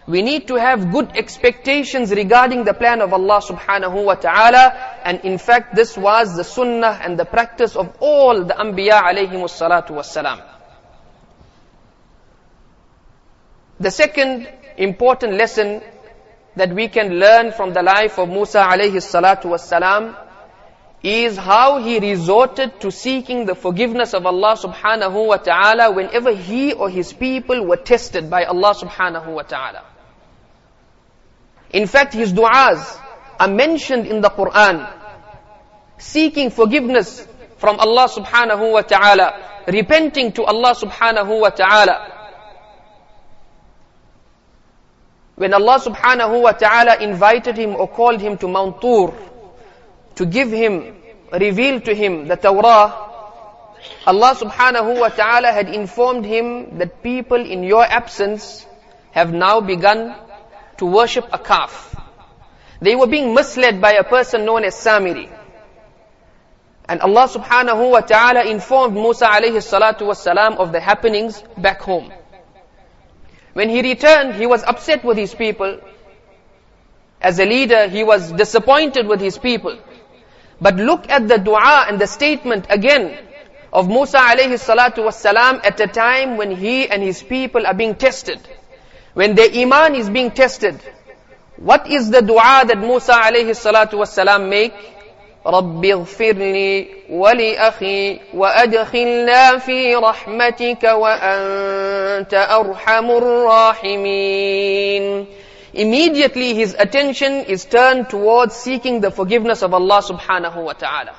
We 0.09 0.23
need 0.23 0.47
to 0.47 0.55
have 0.55 0.91
good 0.91 1.11
expectations 1.15 2.09
regarding 2.09 2.63
the 2.63 2.73
plan 2.73 2.99
of 2.99 3.13
Allah 3.13 3.41
subhanahu 3.45 4.05
wa 4.05 4.15
ta'ala. 4.15 4.73
And 5.03 5.21
in 5.21 5.37
fact, 5.37 5.75
this 5.75 5.95
was 5.95 6.35
the 6.35 6.43
sunnah 6.43 6.99
and 7.03 7.19
the 7.19 7.25
practice 7.25 7.75
of 7.75 7.95
all 7.99 8.43
the 8.43 8.55
anbiya 8.55 9.03
alayhimu 9.03 9.45
salatu 9.45 9.91
wassalam. 9.91 10.41
The 13.79 13.91
second 13.91 14.49
important 14.77 15.33
lesson 15.33 15.83
that 16.55 16.73
we 16.73 16.87
can 16.87 17.19
learn 17.19 17.51
from 17.51 17.73
the 17.73 17.83
life 17.83 18.17
of 18.17 18.29
Musa 18.29 18.65
alayhi 18.67 18.97
salatu 19.05 19.51
wassalam 19.53 20.15
is 21.03 21.37
how 21.37 21.77
he 21.83 21.99
resorted 21.99 22.81
to 22.81 22.89
seeking 22.89 23.45
the 23.45 23.53
forgiveness 23.53 24.15
of 24.15 24.25
Allah 24.25 24.57
subhanahu 24.57 25.27
wa 25.27 25.37
ta'ala 25.37 25.91
whenever 25.91 26.33
he 26.33 26.73
or 26.73 26.89
his 26.89 27.13
people 27.13 27.63
were 27.67 27.77
tested 27.77 28.27
by 28.27 28.45
Allah 28.45 28.73
subhanahu 28.73 29.27
wa 29.35 29.43
ta'ala. 29.43 29.83
In 31.71 31.85
fact, 31.87 32.13
his 32.13 32.33
du'as 32.33 32.99
are 33.39 33.47
mentioned 33.47 34.07
in 34.07 34.21
the 34.21 34.29
Quran, 34.29 34.91
seeking 35.97 36.49
forgiveness 36.49 37.27
from 37.57 37.79
Allah 37.79 38.07
subhanahu 38.09 38.71
wa 38.73 38.81
ta'ala, 38.81 39.63
repenting 39.67 40.31
to 40.33 40.43
Allah 40.43 40.73
subhanahu 40.73 41.39
wa 41.39 41.49
ta'ala. 41.49 42.15
When 45.35 45.53
Allah 45.53 45.79
subhanahu 45.79 46.41
wa 46.41 46.51
ta'ala 46.51 46.97
invited 46.99 47.55
him 47.55 47.75
or 47.75 47.87
called 47.87 48.19
him 48.19 48.37
to 48.39 48.47
Mount 48.47 48.81
Tur 48.81 49.13
to 50.15 50.25
give 50.25 50.51
him, 50.51 50.97
reveal 51.31 51.79
to 51.81 51.93
him 51.95 52.27
the 52.27 52.35
Torah, 52.35 53.07
Allah 54.05 54.35
subhanahu 54.35 54.99
wa 54.99 55.07
ta'ala 55.09 55.51
had 55.51 55.69
informed 55.69 56.25
him 56.25 56.77
that 56.79 57.03
people 57.03 57.39
in 57.39 57.63
your 57.63 57.83
absence 57.85 58.65
have 59.11 59.31
now 59.31 59.61
begun 59.61 60.15
to 60.79 60.85
worship 60.85 61.27
a 61.31 61.37
calf. 61.37 61.95
They 62.81 62.95
were 62.95 63.07
being 63.07 63.33
misled 63.33 63.79
by 63.81 63.93
a 63.93 64.03
person 64.03 64.45
known 64.45 64.63
as 64.63 64.75
Samiri. 64.75 65.29
And 66.87 67.01
Allah 67.01 67.27
subhanahu 67.27 67.91
wa 67.91 68.01
ta'ala 68.01 68.45
informed 68.45 68.95
Musa 68.95 69.27
alayhi 69.27 69.61
salatu 69.61 70.07
wasalam 70.07 70.57
of 70.57 70.71
the 70.71 70.79
happenings 70.79 71.43
back 71.57 71.81
home. 71.81 72.11
When 73.53 73.69
he 73.69 73.81
returned, 73.81 74.35
he 74.35 74.47
was 74.47 74.63
upset 74.63 75.03
with 75.03 75.17
his 75.17 75.35
people. 75.35 75.79
As 77.21 77.39
a 77.39 77.45
leader, 77.45 77.87
he 77.87 78.03
was 78.03 78.31
disappointed 78.31 79.05
with 79.05 79.19
his 79.19 79.37
people. 79.37 79.77
But 80.61 80.77
look 80.77 81.09
at 81.09 81.27
the 81.27 81.37
dua 81.37 81.85
and 81.89 81.99
the 81.99 82.07
statement 82.07 82.67
again 82.69 83.17
of 83.71 83.87
Musa 83.87 84.17
alayhi 84.17 84.57
salatu 84.57 85.03
wasalam 85.03 85.63
at 85.63 85.79
a 85.79 85.87
time 85.87 86.37
when 86.37 86.51
he 86.51 86.87
and 86.87 87.03
his 87.03 87.21
people 87.21 87.67
are 87.67 87.73
being 87.73 87.95
tested. 87.95 88.39
When 89.14 89.34
their 89.34 89.50
iman 89.54 89.94
is 89.94 90.10
being 90.10 90.30
tested. 90.30 90.80
What 91.56 91.86
is 91.90 92.10
the 92.10 92.20
dua 92.20 92.64
that 92.66 92.78
Musa 92.78 93.12
alayhi 93.12 93.54
salatu 93.54 93.94
wasalam 93.94 94.48
make? 94.48 94.74
رب 95.46 95.84
اغفر 95.84 96.32
لي 96.32 96.86
ولأخي 97.10 98.20
وأدخلنا 98.34 99.58
في 99.58 99.94
رحمتك 99.94 100.82
وأنت 100.84 102.34
أرحم 102.34 103.10
الراحمين 103.10 104.64
Immediately 105.74 106.54
his 106.54 106.74
attention 106.78 107.32
is 107.46 107.64
turned 107.64 108.08
towards 108.08 108.54
seeking 108.54 109.00
the 109.00 109.10
forgiveness 109.10 109.62
of 109.62 109.74
Allah 109.74 110.00
subhanahu 110.02 110.62
wa 110.62 110.72
ta'ala. 110.72 111.16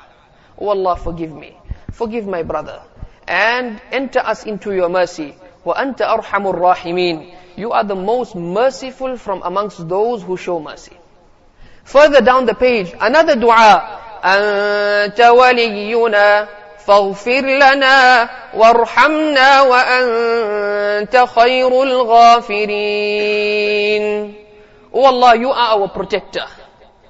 Oh 0.57 0.69
Allah 0.69 0.95
forgive 0.95 1.31
me. 1.33 1.57
Forgive 1.91 2.25
my 2.25 2.41
brother. 2.43 2.81
And 3.27 3.81
enter 3.91 4.19
us 4.19 4.45
into 4.45 4.71
your 4.73 4.87
mercy. 4.87 5.35
وَأَنْتَ 5.65 5.97
أَرْحَمُ 5.97 6.47
الرَّاحِمِينَ 6.53 7.33
You 7.55 7.71
are 7.71 7.83
the 7.83 7.95
most 7.95 8.35
merciful 8.35 9.17
from 9.17 9.41
amongst 9.43 9.87
those 9.87 10.23
who 10.23 10.37
show 10.37 10.59
mercy. 10.59 10.97
Further 11.83 12.21
down 12.21 12.45
the 12.45 12.55
page, 12.55 12.93
another 12.99 13.35
dua. 13.35 14.01
أنت 14.25 15.21
ولينا 15.21 16.47
فاغفر 16.85 17.41
لنا 17.41 18.29
وارحمنا 18.55 19.61
وأنت 19.61 21.25
خير 21.35 21.83
الغافرين 21.83 22.65
Oh 24.97 25.03
Allah, 25.03 25.35
you 25.35 25.49
are 25.51 25.75
our 25.75 25.89
protector. 25.89 26.45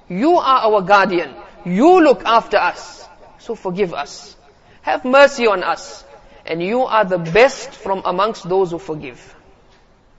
You 0.10 0.38
are 0.38 0.62
our 0.66 0.82
guardian. 0.82 1.36
You 1.66 2.02
look 2.02 2.26
after 2.26 2.58
us. 2.58 3.08
So 3.38 3.54
forgive 3.54 3.94
us. 3.94 4.36
Have 4.82 5.06
mercy 5.06 5.46
on 5.46 5.62
us. 5.62 6.04
And 6.48 6.64
you 6.64 6.82
are 6.82 7.06
the 7.06 7.20
best 7.20 7.70
from 7.70 8.02
amongst 8.04 8.50
those 8.50 8.72
who 8.72 8.80
forgive. 8.80 9.36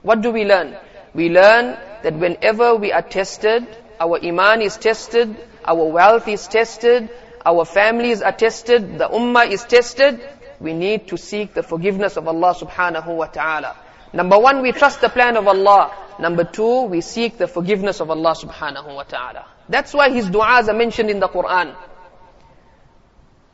What 0.01 0.22
do 0.22 0.31
we 0.31 0.46
learn? 0.46 0.75
We 1.13 1.29
learn 1.29 1.77
that 2.03 2.13
whenever 2.15 2.75
we 2.75 2.91
are 2.91 3.01
tested, 3.01 3.67
our 4.00 4.20
iman 4.24 4.62
is 4.62 4.77
tested, 4.77 5.36
our 5.63 5.86
wealth 5.86 6.27
is 6.27 6.48
tested, 6.48 7.10
our 7.46 7.65
families 7.65 8.22
are 8.22 8.31
tested, 8.31 8.98
the 8.98 9.08
ummah 9.08 9.50
is 9.50 9.63
tested, 9.63 10.22
we 10.60 10.74
need 10.74 11.08
to 11.08 11.17
seek 11.17 11.54
the 11.54 11.63
forgiveness 11.63 12.17
of 12.17 12.28
Allah 12.28 12.56
subhanahu 12.56 13.15
wa 13.15 13.26
ta'ala. 13.26 13.76
Number 14.13 14.38
one, 14.38 14.62
we 14.62 14.71
trust 14.71 15.02
the 15.02 15.10
plan 15.10 15.38
of 15.38 15.47
Allah. 15.47 15.91
Number 16.19 16.43
two, 16.43 16.84
we 16.84 17.02
seek 17.02 17.38
the 17.38 17.47
forgiveness 17.47 17.99
of 18.02 18.10
Allah 18.10 18.36
subhanahu 18.36 18.95
wa 18.95 19.04
ta'ala. 19.04 19.45
That's 19.69 19.93
why 19.93 20.10
his 20.10 20.30
du'as 20.30 20.67
are 20.67 20.73
mentioned 20.73 21.10
in 21.10 21.19
the 21.19 21.28
Quran. 21.30 21.76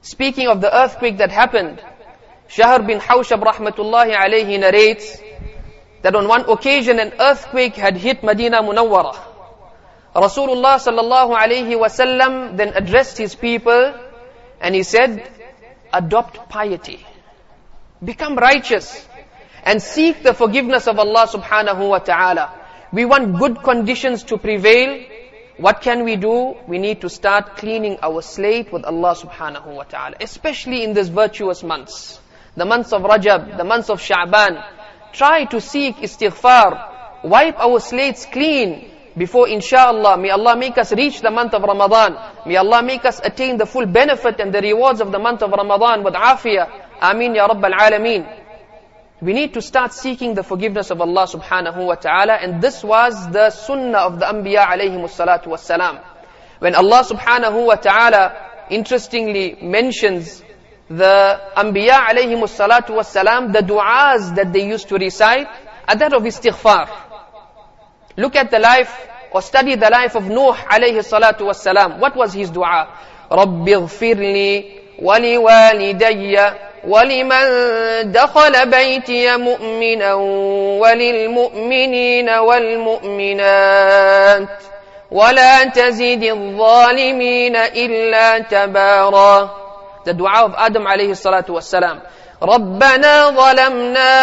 Speaking 0.01 0.47
of 0.47 0.61
the 0.61 0.75
earthquake 0.75 1.17
that 1.17 1.31
happened, 1.31 1.81
Shahr 2.47 2.81
bin 2.81 2.99
Hawshab 2.99 3.41
rahmatullahi 3.43 4.15
alayhi 4.15 4.59
narrates 4.59 5.17
that 6.01 6.15
on 6.15 6.27
one 6.27 6.49
occasion 6.49 6.99
an 6.99 7.13
earthquake 7.19 7.75
had 7.75 7.97
hit 7.97 8.23
Medina 8.23 8.61
Munawwarah. 8.61 9.17
Rasulullah 10.15 10.77
sallallahu 10.81 11.37
alayhi 11.37 11.77
wasallam 11.77 12.57
then 12.57 12.73
addressed 12.75 13.17
his 13.17 13.35
people 13.35 13.93
and 14.59 14.73
he 14.73 14.83
said, 14.83 15.29
adopt 15.93 16.49
piety. 16.49 17.05
Become 18.03 18.35
righteous 18.35 19.07
and 19.63 19.81
seek 19.81 20.23
the 20.23 20.33
forgiveness 20.33 20.87
of 20.87 20.97
Allah 20.97 21.27
subhanahu 21.27 21.89
wa 21.89 21.99
ta'ala. 21.99 22.53
We 22.91 23.05
want 23.05 23.37
good 23.37 23.61
conditions 23.63 24.23
to 24.25 24.37
prevail. 24.37 25.03
What 25.57 25.81
can 25.81 26.03
we 26.03 26.15
do? 26.15 26.55
We 26.67 26.77
need 26.77 27.01
to 27.01 27.09
start 27.09 27.57
cleaning 27.57 27.97
our 28.01 28.21
slate 28.21 28.71
with 28.71 28.85
Allah 28.85 29.15
subhanahu 29.15 29.67
wa 29.75 29.83
ta'ala. 29.83 30.15
Especially 30.21 30.83
in 30.83 30.93
these 30.93 31.09
virtuous 31.09 31.63
months. 31.63 32.19
The 32.55 32.65
months 32.65 32.93
of 32.93 33.01
Rajab, 33.01 33.57
the 33.57 33.63
months 33.63 33.89
of 33.89 33.99
Sha'ban. 33.99 34.63
Try 35.17 35.45
to 35.45 35.59
seek 35.59 35.97
istighfar. 35.97 37.25
Wipe 37.25 37.57
our 37.57 37.79
slates 37.79 38.25
clean 38.25 38.91
before 39.17 39.49
inshallah, 39.49 40.15
may 40.17 40.29
Allah 40.29 40.55
make 40.55 40.77
us 40.77 40.93
reach 40.93 41.21
the 41.21 41.31
month 41.31 41.55
of 41.55 41.63
Ramadan. 41.63 42.15
May 42.45 42.55
Allah 42.55 42.83
make 42.83 43.03
us 43.03 43.19
attain 43.23 43.57
the 43.57 43.65
full 43.65 43.87
benefit 43.87 44.39
and 44.39 44.53
the 44.53 44.61
rewards 44.61 45.01
of 45.01 45.11
the 45.11 45.17
month 45.17 45.41
of 45.41 45.49
Ramadan 45.49 46.03
with 46.03 46.13
afiyah. 46.13 46.69
Ameen 47.01 47.33
ya 47.33 47.47
Rabbal 47.47 47.73
Alameen. 47.73 48.43
We 49.19 49.33
need 49.33 49.55
to 49.55 49.61
start 49.63 49.93
seeking 49.93 50.35
the 50.35 50.43
forgiveness 50.43 50.91
of 50.91 51.01
Allah 51.01 51.25
subhanahu 51.25 51.83
wa 51.87 51.95
ta'ala 51.95 52.33
and 52.33 52.61
this 52.61 52.83
was 52.83 53.31
the 53.31 53.49
sunnah 53.49 53.97
of 53.97 54.19
the 54.19 54.25
Anbiya 54.25 54.67
alayhi 54.67 55.01
salatu 55.09 55.47
wassalam. 55.47 56.03
When 56.59 56.75
Allah 56.75 57.03
subhanahu 57.03 57.65
wa 57.65 57.75
ta'ala 57.75 58.67
interestingly 58.69 59.57
mentions 59.63 60.43
the 60.89 61.41
Anbiya 61.55 62.07
alayhi 62.07 62.35
salatu 62.47 62.95
wassalam, 62.95 63.51
the 63.53 63.59
du'as 63.59 64.35
that 64.35 64.53
they 64.53 64.65
used 64.65 64.87
to 64.89 64.95
recite 64.95 65.47
are 65.87 65.95
that 65.95 66.13
of 66.13 66.23
istighfar. 66.23 66.89
Look 68.15 68.35
at 68.35 68.49
the 68.51 68.59
life 68.59 69.07
or 69.31 69.41
study 69.41 69.75
the 69.75 69.89
life 69.89 70.15
of 70.15 70.25
Nuh 70.25 70.53
alayhi 70.53 71.03
salatu 71.03 71.41
wassalam. 71.41 71.99
What 71.99 72.15
was 72.15 72.33
his 72.33 72.49
dua? 72.49 72.87
رَبِّ 73.31 73.67
اغْفِرْ 73.67 74.15
لِي 74.15 74.65
وَلِوَالِدَيَّ 75.01 76.67
ولمن 76.87 78.11
دخل 78.11 78.69
بيتي 78.69 79.37
مؤمنا 79.37 80.13
وللمؤمنين 80.79 82.29
والمؤمنات 83.49 83.67
ولا 85.11 85.63
تزد 85.63 86.23
الظالمين 86.23 87.55
إلا 87.55 88.39
تبارا 88.39 89.66
Dua 90.13 90.45
of 90.45 90.53
Adam 90.55 90.87
عليه 90.87 91.11
الصلاة 91.11 91.45
والسلام 91.49 91.99
ربنا 92.43 93.29
ظلمنا 93.29 94.13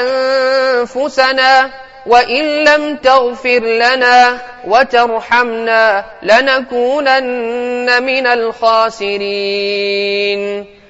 أنفسنا 0.00 1.70
وإن 2.06 2.64
لم 2.64 2.96
تغفر 2.96 3.58
لنا 3.58 4.38
وترحمنا 4.66 6.04
لنكونن 6.22 8.02
من 8.02 8.26
الخاسرين 8.26 9.74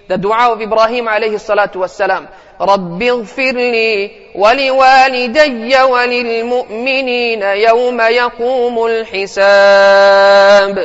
dua 0.09 0.53
of 0.53 0.61
Ibrahim 0.61 1.09
alayhi 1.09 1.39
salatu 1.41 1.81
wassalam. 1.81 2.27
رب 2.61 3.03
اغفر 3.03 3.53
لي 3.53 4.11
ولوالدي 4.35 5.83
وللمؤمنين 5.83 7.43
يوم 7.43 8.01
يقوم 8.01 8.87
الحساب 8.87 10.77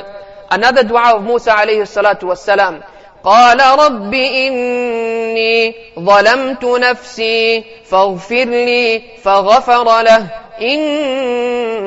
Another 0.51 0.83
dua 0.83 1.13
of 1.13 1.21
Musa 1.21 1.53
alayhi 1.53 1.85
salatu 1.85 2.27
wassalam. 2.33 2.81
قال 3.23 3.59
رب 3.79 4.13
إني 4.13 5.75
ظلمت 5.99 6.65
نفسي 6.65 7.63
فاغفر 7.85 8.45
لي 8.45 9.01
فغفر 9.21 10.01
له 10.01 10.31
إنه 10.61 11.77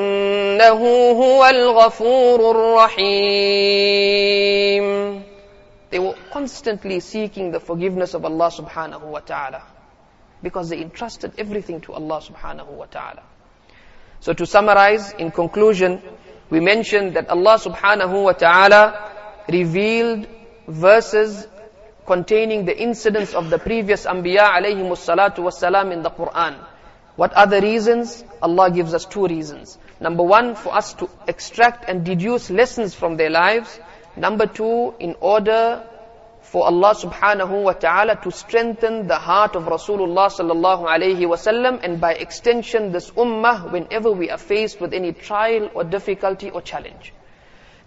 هو 1.11 1.45
الغفور 1.45 2.51
الرحيم 2.51 3.93
They 5.93 5.99
were 5.99 6.15
constantly 6.31 6.99
seeking 6.99 7.51
the 7.51 7.59
forgiveness 7.59 8.15
of 8.15 8.25
Allah 8.25 8.49
subhanahu 8.49 9.03
wa 9.03 9.19
ta'ala. 9.19 9.61
Because 10.41 10.69
they 10.69 10.81
entrusted 10.81 11.33
everything 11.37 11.81
to 11.81 11.93
Allah 11.93 12.19
subhanahu 12.19 12.69
wa 12.69 12.85
ta'ala. 12.85 13.21
So 14.19 14.33
to 14.33 14.47
summarize, 14.47 15.11
in 15.19 15.29
conclusion, 15.29 16.01
we 16.49 16.59
mentioned 16.61 17.13
that 17.15 17.29
Allah 17.29 17.59
subhanahu 17.59 18.23
wa 18.23 18.33
ta'ala 18.33 19.11
revealed 19.47 20.25
verses 20.67 21.47
containing 22.05 22.65
the 22.65 22.77
incidents 22.77 23.33
of 23.33 23.49
the 23.49 23.57
previous 23.57 24.05
Anbiya 24.05 24.49
alayhi 24.51 24.83
salatu 24.97 25.39
wasalam 25.39 25.91
in 25.91 26.03
the 26.03 26.09
Quran. 26.09 26.55
What 27.15 27.35
are 27.37 27.47
the 27.47 27.61
reasons? 27.61 28.23
Allah 28.41 28.71
gives 28.71 28.93
us 28.93 29.05
two 29.05 29.27
reasons. 29.27 29.77
Number 29.99 30.23
one, 30.23 30.55
for 30.55 30.73
us 30.75 30.93
to 30.95 31.09
extract 31.27 31.87
and 31.87 32.03
deduce 32.03 32.49
lessons 32.49 32.93
from 32.95 33.17
their 33.17 33.29
lives. 33.29 33.79
Number 34.15 34.47
two, 34.47 34.95
in 34.99 35.15
order 35.21 35.83
for 36.41 36.65
Allah 36.65 36.93
subhanahu 36.93 37.63
wa 37.63 37.73
ta'ala 37.73 38.19
to 38.23 38.31
strengthen 38.31 39.07
the 39.07 39.15
heart 39.15 39.55
of 39.55 39.63
Rasulullah 39.63 40.29
sallallahu 40.29 40.85
alayhi 40.85 41.21
wasallam 41.21 41.79
and 41.83 42.01
by 42.01 42.13
extension 42.13 42.91
this 42.91 43.11
ummah 43.11 43.71
whenever 43.71 44.11
we 44.11 44.29
are 44.29 44.37
faced 44.37 44.81
with 44.81 44.93
any 44.93 45.13
trial 45.13 45.69
or 45.73 45.83
difficulty 45.83 46.49
or 46.49 46.61
challenge. 46.61 47.13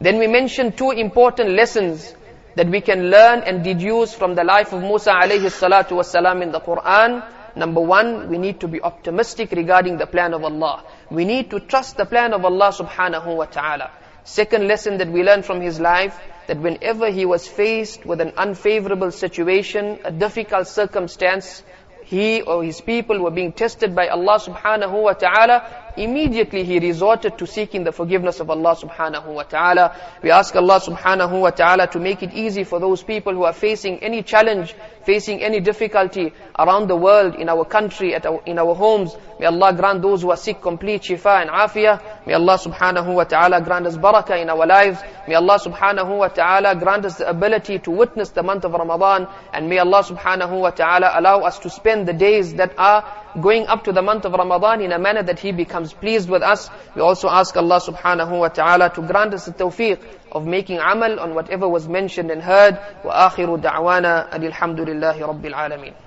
Then 0.01 0.19
we 0.19 0.27
mention 0.27 0.73
two 0.73 0.91
important 0.91 1.51
lessons 1.51 2.15
that 2.57 2.69
we 2.69 2.81
can 2.81 3.11
learn 3.11 3.41
and 3.41 3.63
deduce 3.63 4.15
from 4.15 4.35
the 4.35 4.43
life 4.43 4.73
of 4.73 4.83
Musa 4.83 5.13
alayhi 5.13 5.53
salatu 5.53 5.93
wasalam 6.01 6.43
in 6.43 6.53
the 6.53 6.61
Quran. 6.61 7.23
Number 7.55 7.81
one, 7.81 8.29
we 8.29 8.39
need 8.39 8.61
to 8.61 8.69
be 8.69 8.81
optimistic 8.83 9.53
regarding 9.53 9.99
the 9.99 10.07
plan 10.07 10.35
of 10.35 10.43
Allah. 10.43 10.83
We 11.11 11.25
need 11.25 11.51
to 11.51 11.61
trust 11.61 11.97
the 11.97 12.07
plan 12.07 12.33
of 12.33 12.45
Allah 12.45 12.73
subhanahu 12.73 13.37
wa 13.37 13.45
ta'ala. 13.45 13.91
Second 14.25 14.67
lesson 14.69 14.99
that 14.99 15.09
we 15.09 15.23
learn 15.23 15.43
from 15.43 15.61
his 15.61 15.79
life, 15.79 16.19
that 16.49 16.59
whenever 16.59 17.11
he 17.11 17.25
was 17.25 17.47
faced 17.47 18.05
with 18.05 18.21
an 18.21 18.33
unfavorable 18.37 19.11
situation, 19.11 19.99
a 20.05 20.11
difficult 20.11 20.67
circumstance, 20.67 21.63
he 22.05 22.41
or 22.43 22.63
his 22.65 22.81
people 22.81 23.23
were 23.23 23.31
being 23.31 23.53
tested 23.53 23.95
by 23.95 24.09
Allah 24.09 24.39
subhanahu 24.39 25.03
wa 25.03 25.13
ta'ala, 25.13 25.86
immediately 25.97 26.65
he 26.65 26.79
resorted 26.79 27.39
to 27.39 27.47
seeking 27.47 27.85
the 27.85 27.93
forgiveness 27.93 28.41
of 28.41 28.51
Allah 28.51 28.77
subhanahu 28.77 29.27
wa 29.27 29.43
ta'ala. 29.43 29.97
We 30.23 30.31
ask 30.31 30.55
Allah 30.55 30.81
subhanahu 30.81 31.41
wa 31.41 31.51
ta'ala 31.51 31.87
to 31.89 31.99
make 31.99 32.23
it 32.23 32.33
easy 32.33 32.65
for 32.65 32.81
those 32.81 33.03
people 33.03 33.33
who 33.35 33.45
are 33.45 33.53
facing 33.53 33.99
any 33.99 34.23
challenge, 34.23 34.75
facing 35.05 35.43
any 35.43 35.61
difficulty 35.61 36.33
around 36.59 36.89
the 36.89 36.97
world, 36.97 37.35
in 37.37 37.49
our 37.49 37.65
country, 37.65 38.15
at 38.15 38.27
our, 38.27 38.43
in 38.47 38.59
our 38.59 38.75
homes. 38.75 39.17
May 39.39 39.47
Allah 39.47 39.75
grant 39.75 40.03
those 40.03 40.23
who 40.23 40.31
are 40.31 40.37
sick 40.37 40.63
complete 40.63 41.03
shifa 41.03 41.43
and 41.43 41.51
afiyah. 41.51 42.27
May 42.27 42.35
Allah 42.35 42.59
subhanahu 42.59 43.15
wa 43.15 43.25
ta'ala 43.25 43.61
grant 43.63 43.87
us 43.87 43.97
barakah 43.97 44.41
in 44.41 44.49
our 44.49 44.67
lives. 44.67 45.01
May 45.29 45.35
Allah 45.35 45.59
subhanahu 45.59 46.19
wa 46.19 46.29
ta'ala 46.29 46.77
grant 46.77 47.05
us 47.05 47.19
the 47.19 47.29
ability 47.29 47.79
to 47.81 47.91
witness 47.91 48.31
the 48.31 48.43
month 48.43 48.65
of 48.65 48.73
Ramadan. 48.73 49.29
And 49.53 49.69
may 49.69 49.79
Allah 49.79 50.03
subhanahu 50.03 50.61
wa 50.61 50.71
ta'ala 50.71 51.13
allow 51.15 51.41
us 51.41 51.59
to 51.61 51.71
spend 51.71 52.09
the 52.09 52.13
days 52.13 52.55
that 52.55 52.75
are 52.79 53.05
going 53.40 53.68
up 53.68 53.84
to 53.86 53.92
the 53.92 54.02
month 54.02 54.26
of 54.26 54.34
Ramadan 54.34 54.82
in 54.82 54.92
a 54.92 55.00
manner 55.00 55.24
that 55.24 55.40
He 55.40 55.52
becomes 55.52 55.94
pleased 55.94 56.30
with 56.30 56.44
us. 56.44 56.70
We 56.96 57.02
also 57.02 57.30
ask 57.30 57.56
Allah 57.56 57.80
subhanahu 57.80 58.40
wa 58.40 58.50
ta'ala 58.50 58.90
to 58.96 59.02
grant 59.02 59.34
us 59.34 59.46
the 59.46 59.54
tawfiq 59.54 60.00
of 60.32 60.46
making 60.46 60.80
amal 60.80 61.20
on 61.20 61.34
whatever 61.36 61.68
was 61.68 61.88
mentioned 61.88 62.32
and 62.32 62.42
heard. 62.42 62.78
وآخر 63.04 63.56
دعوانا 63.56 64.36
أن 64.36 64.44
الحمد 64.44 64.80
لله 64.80 65.28
رب 65.28 65.46
العالمين 65.46 66.05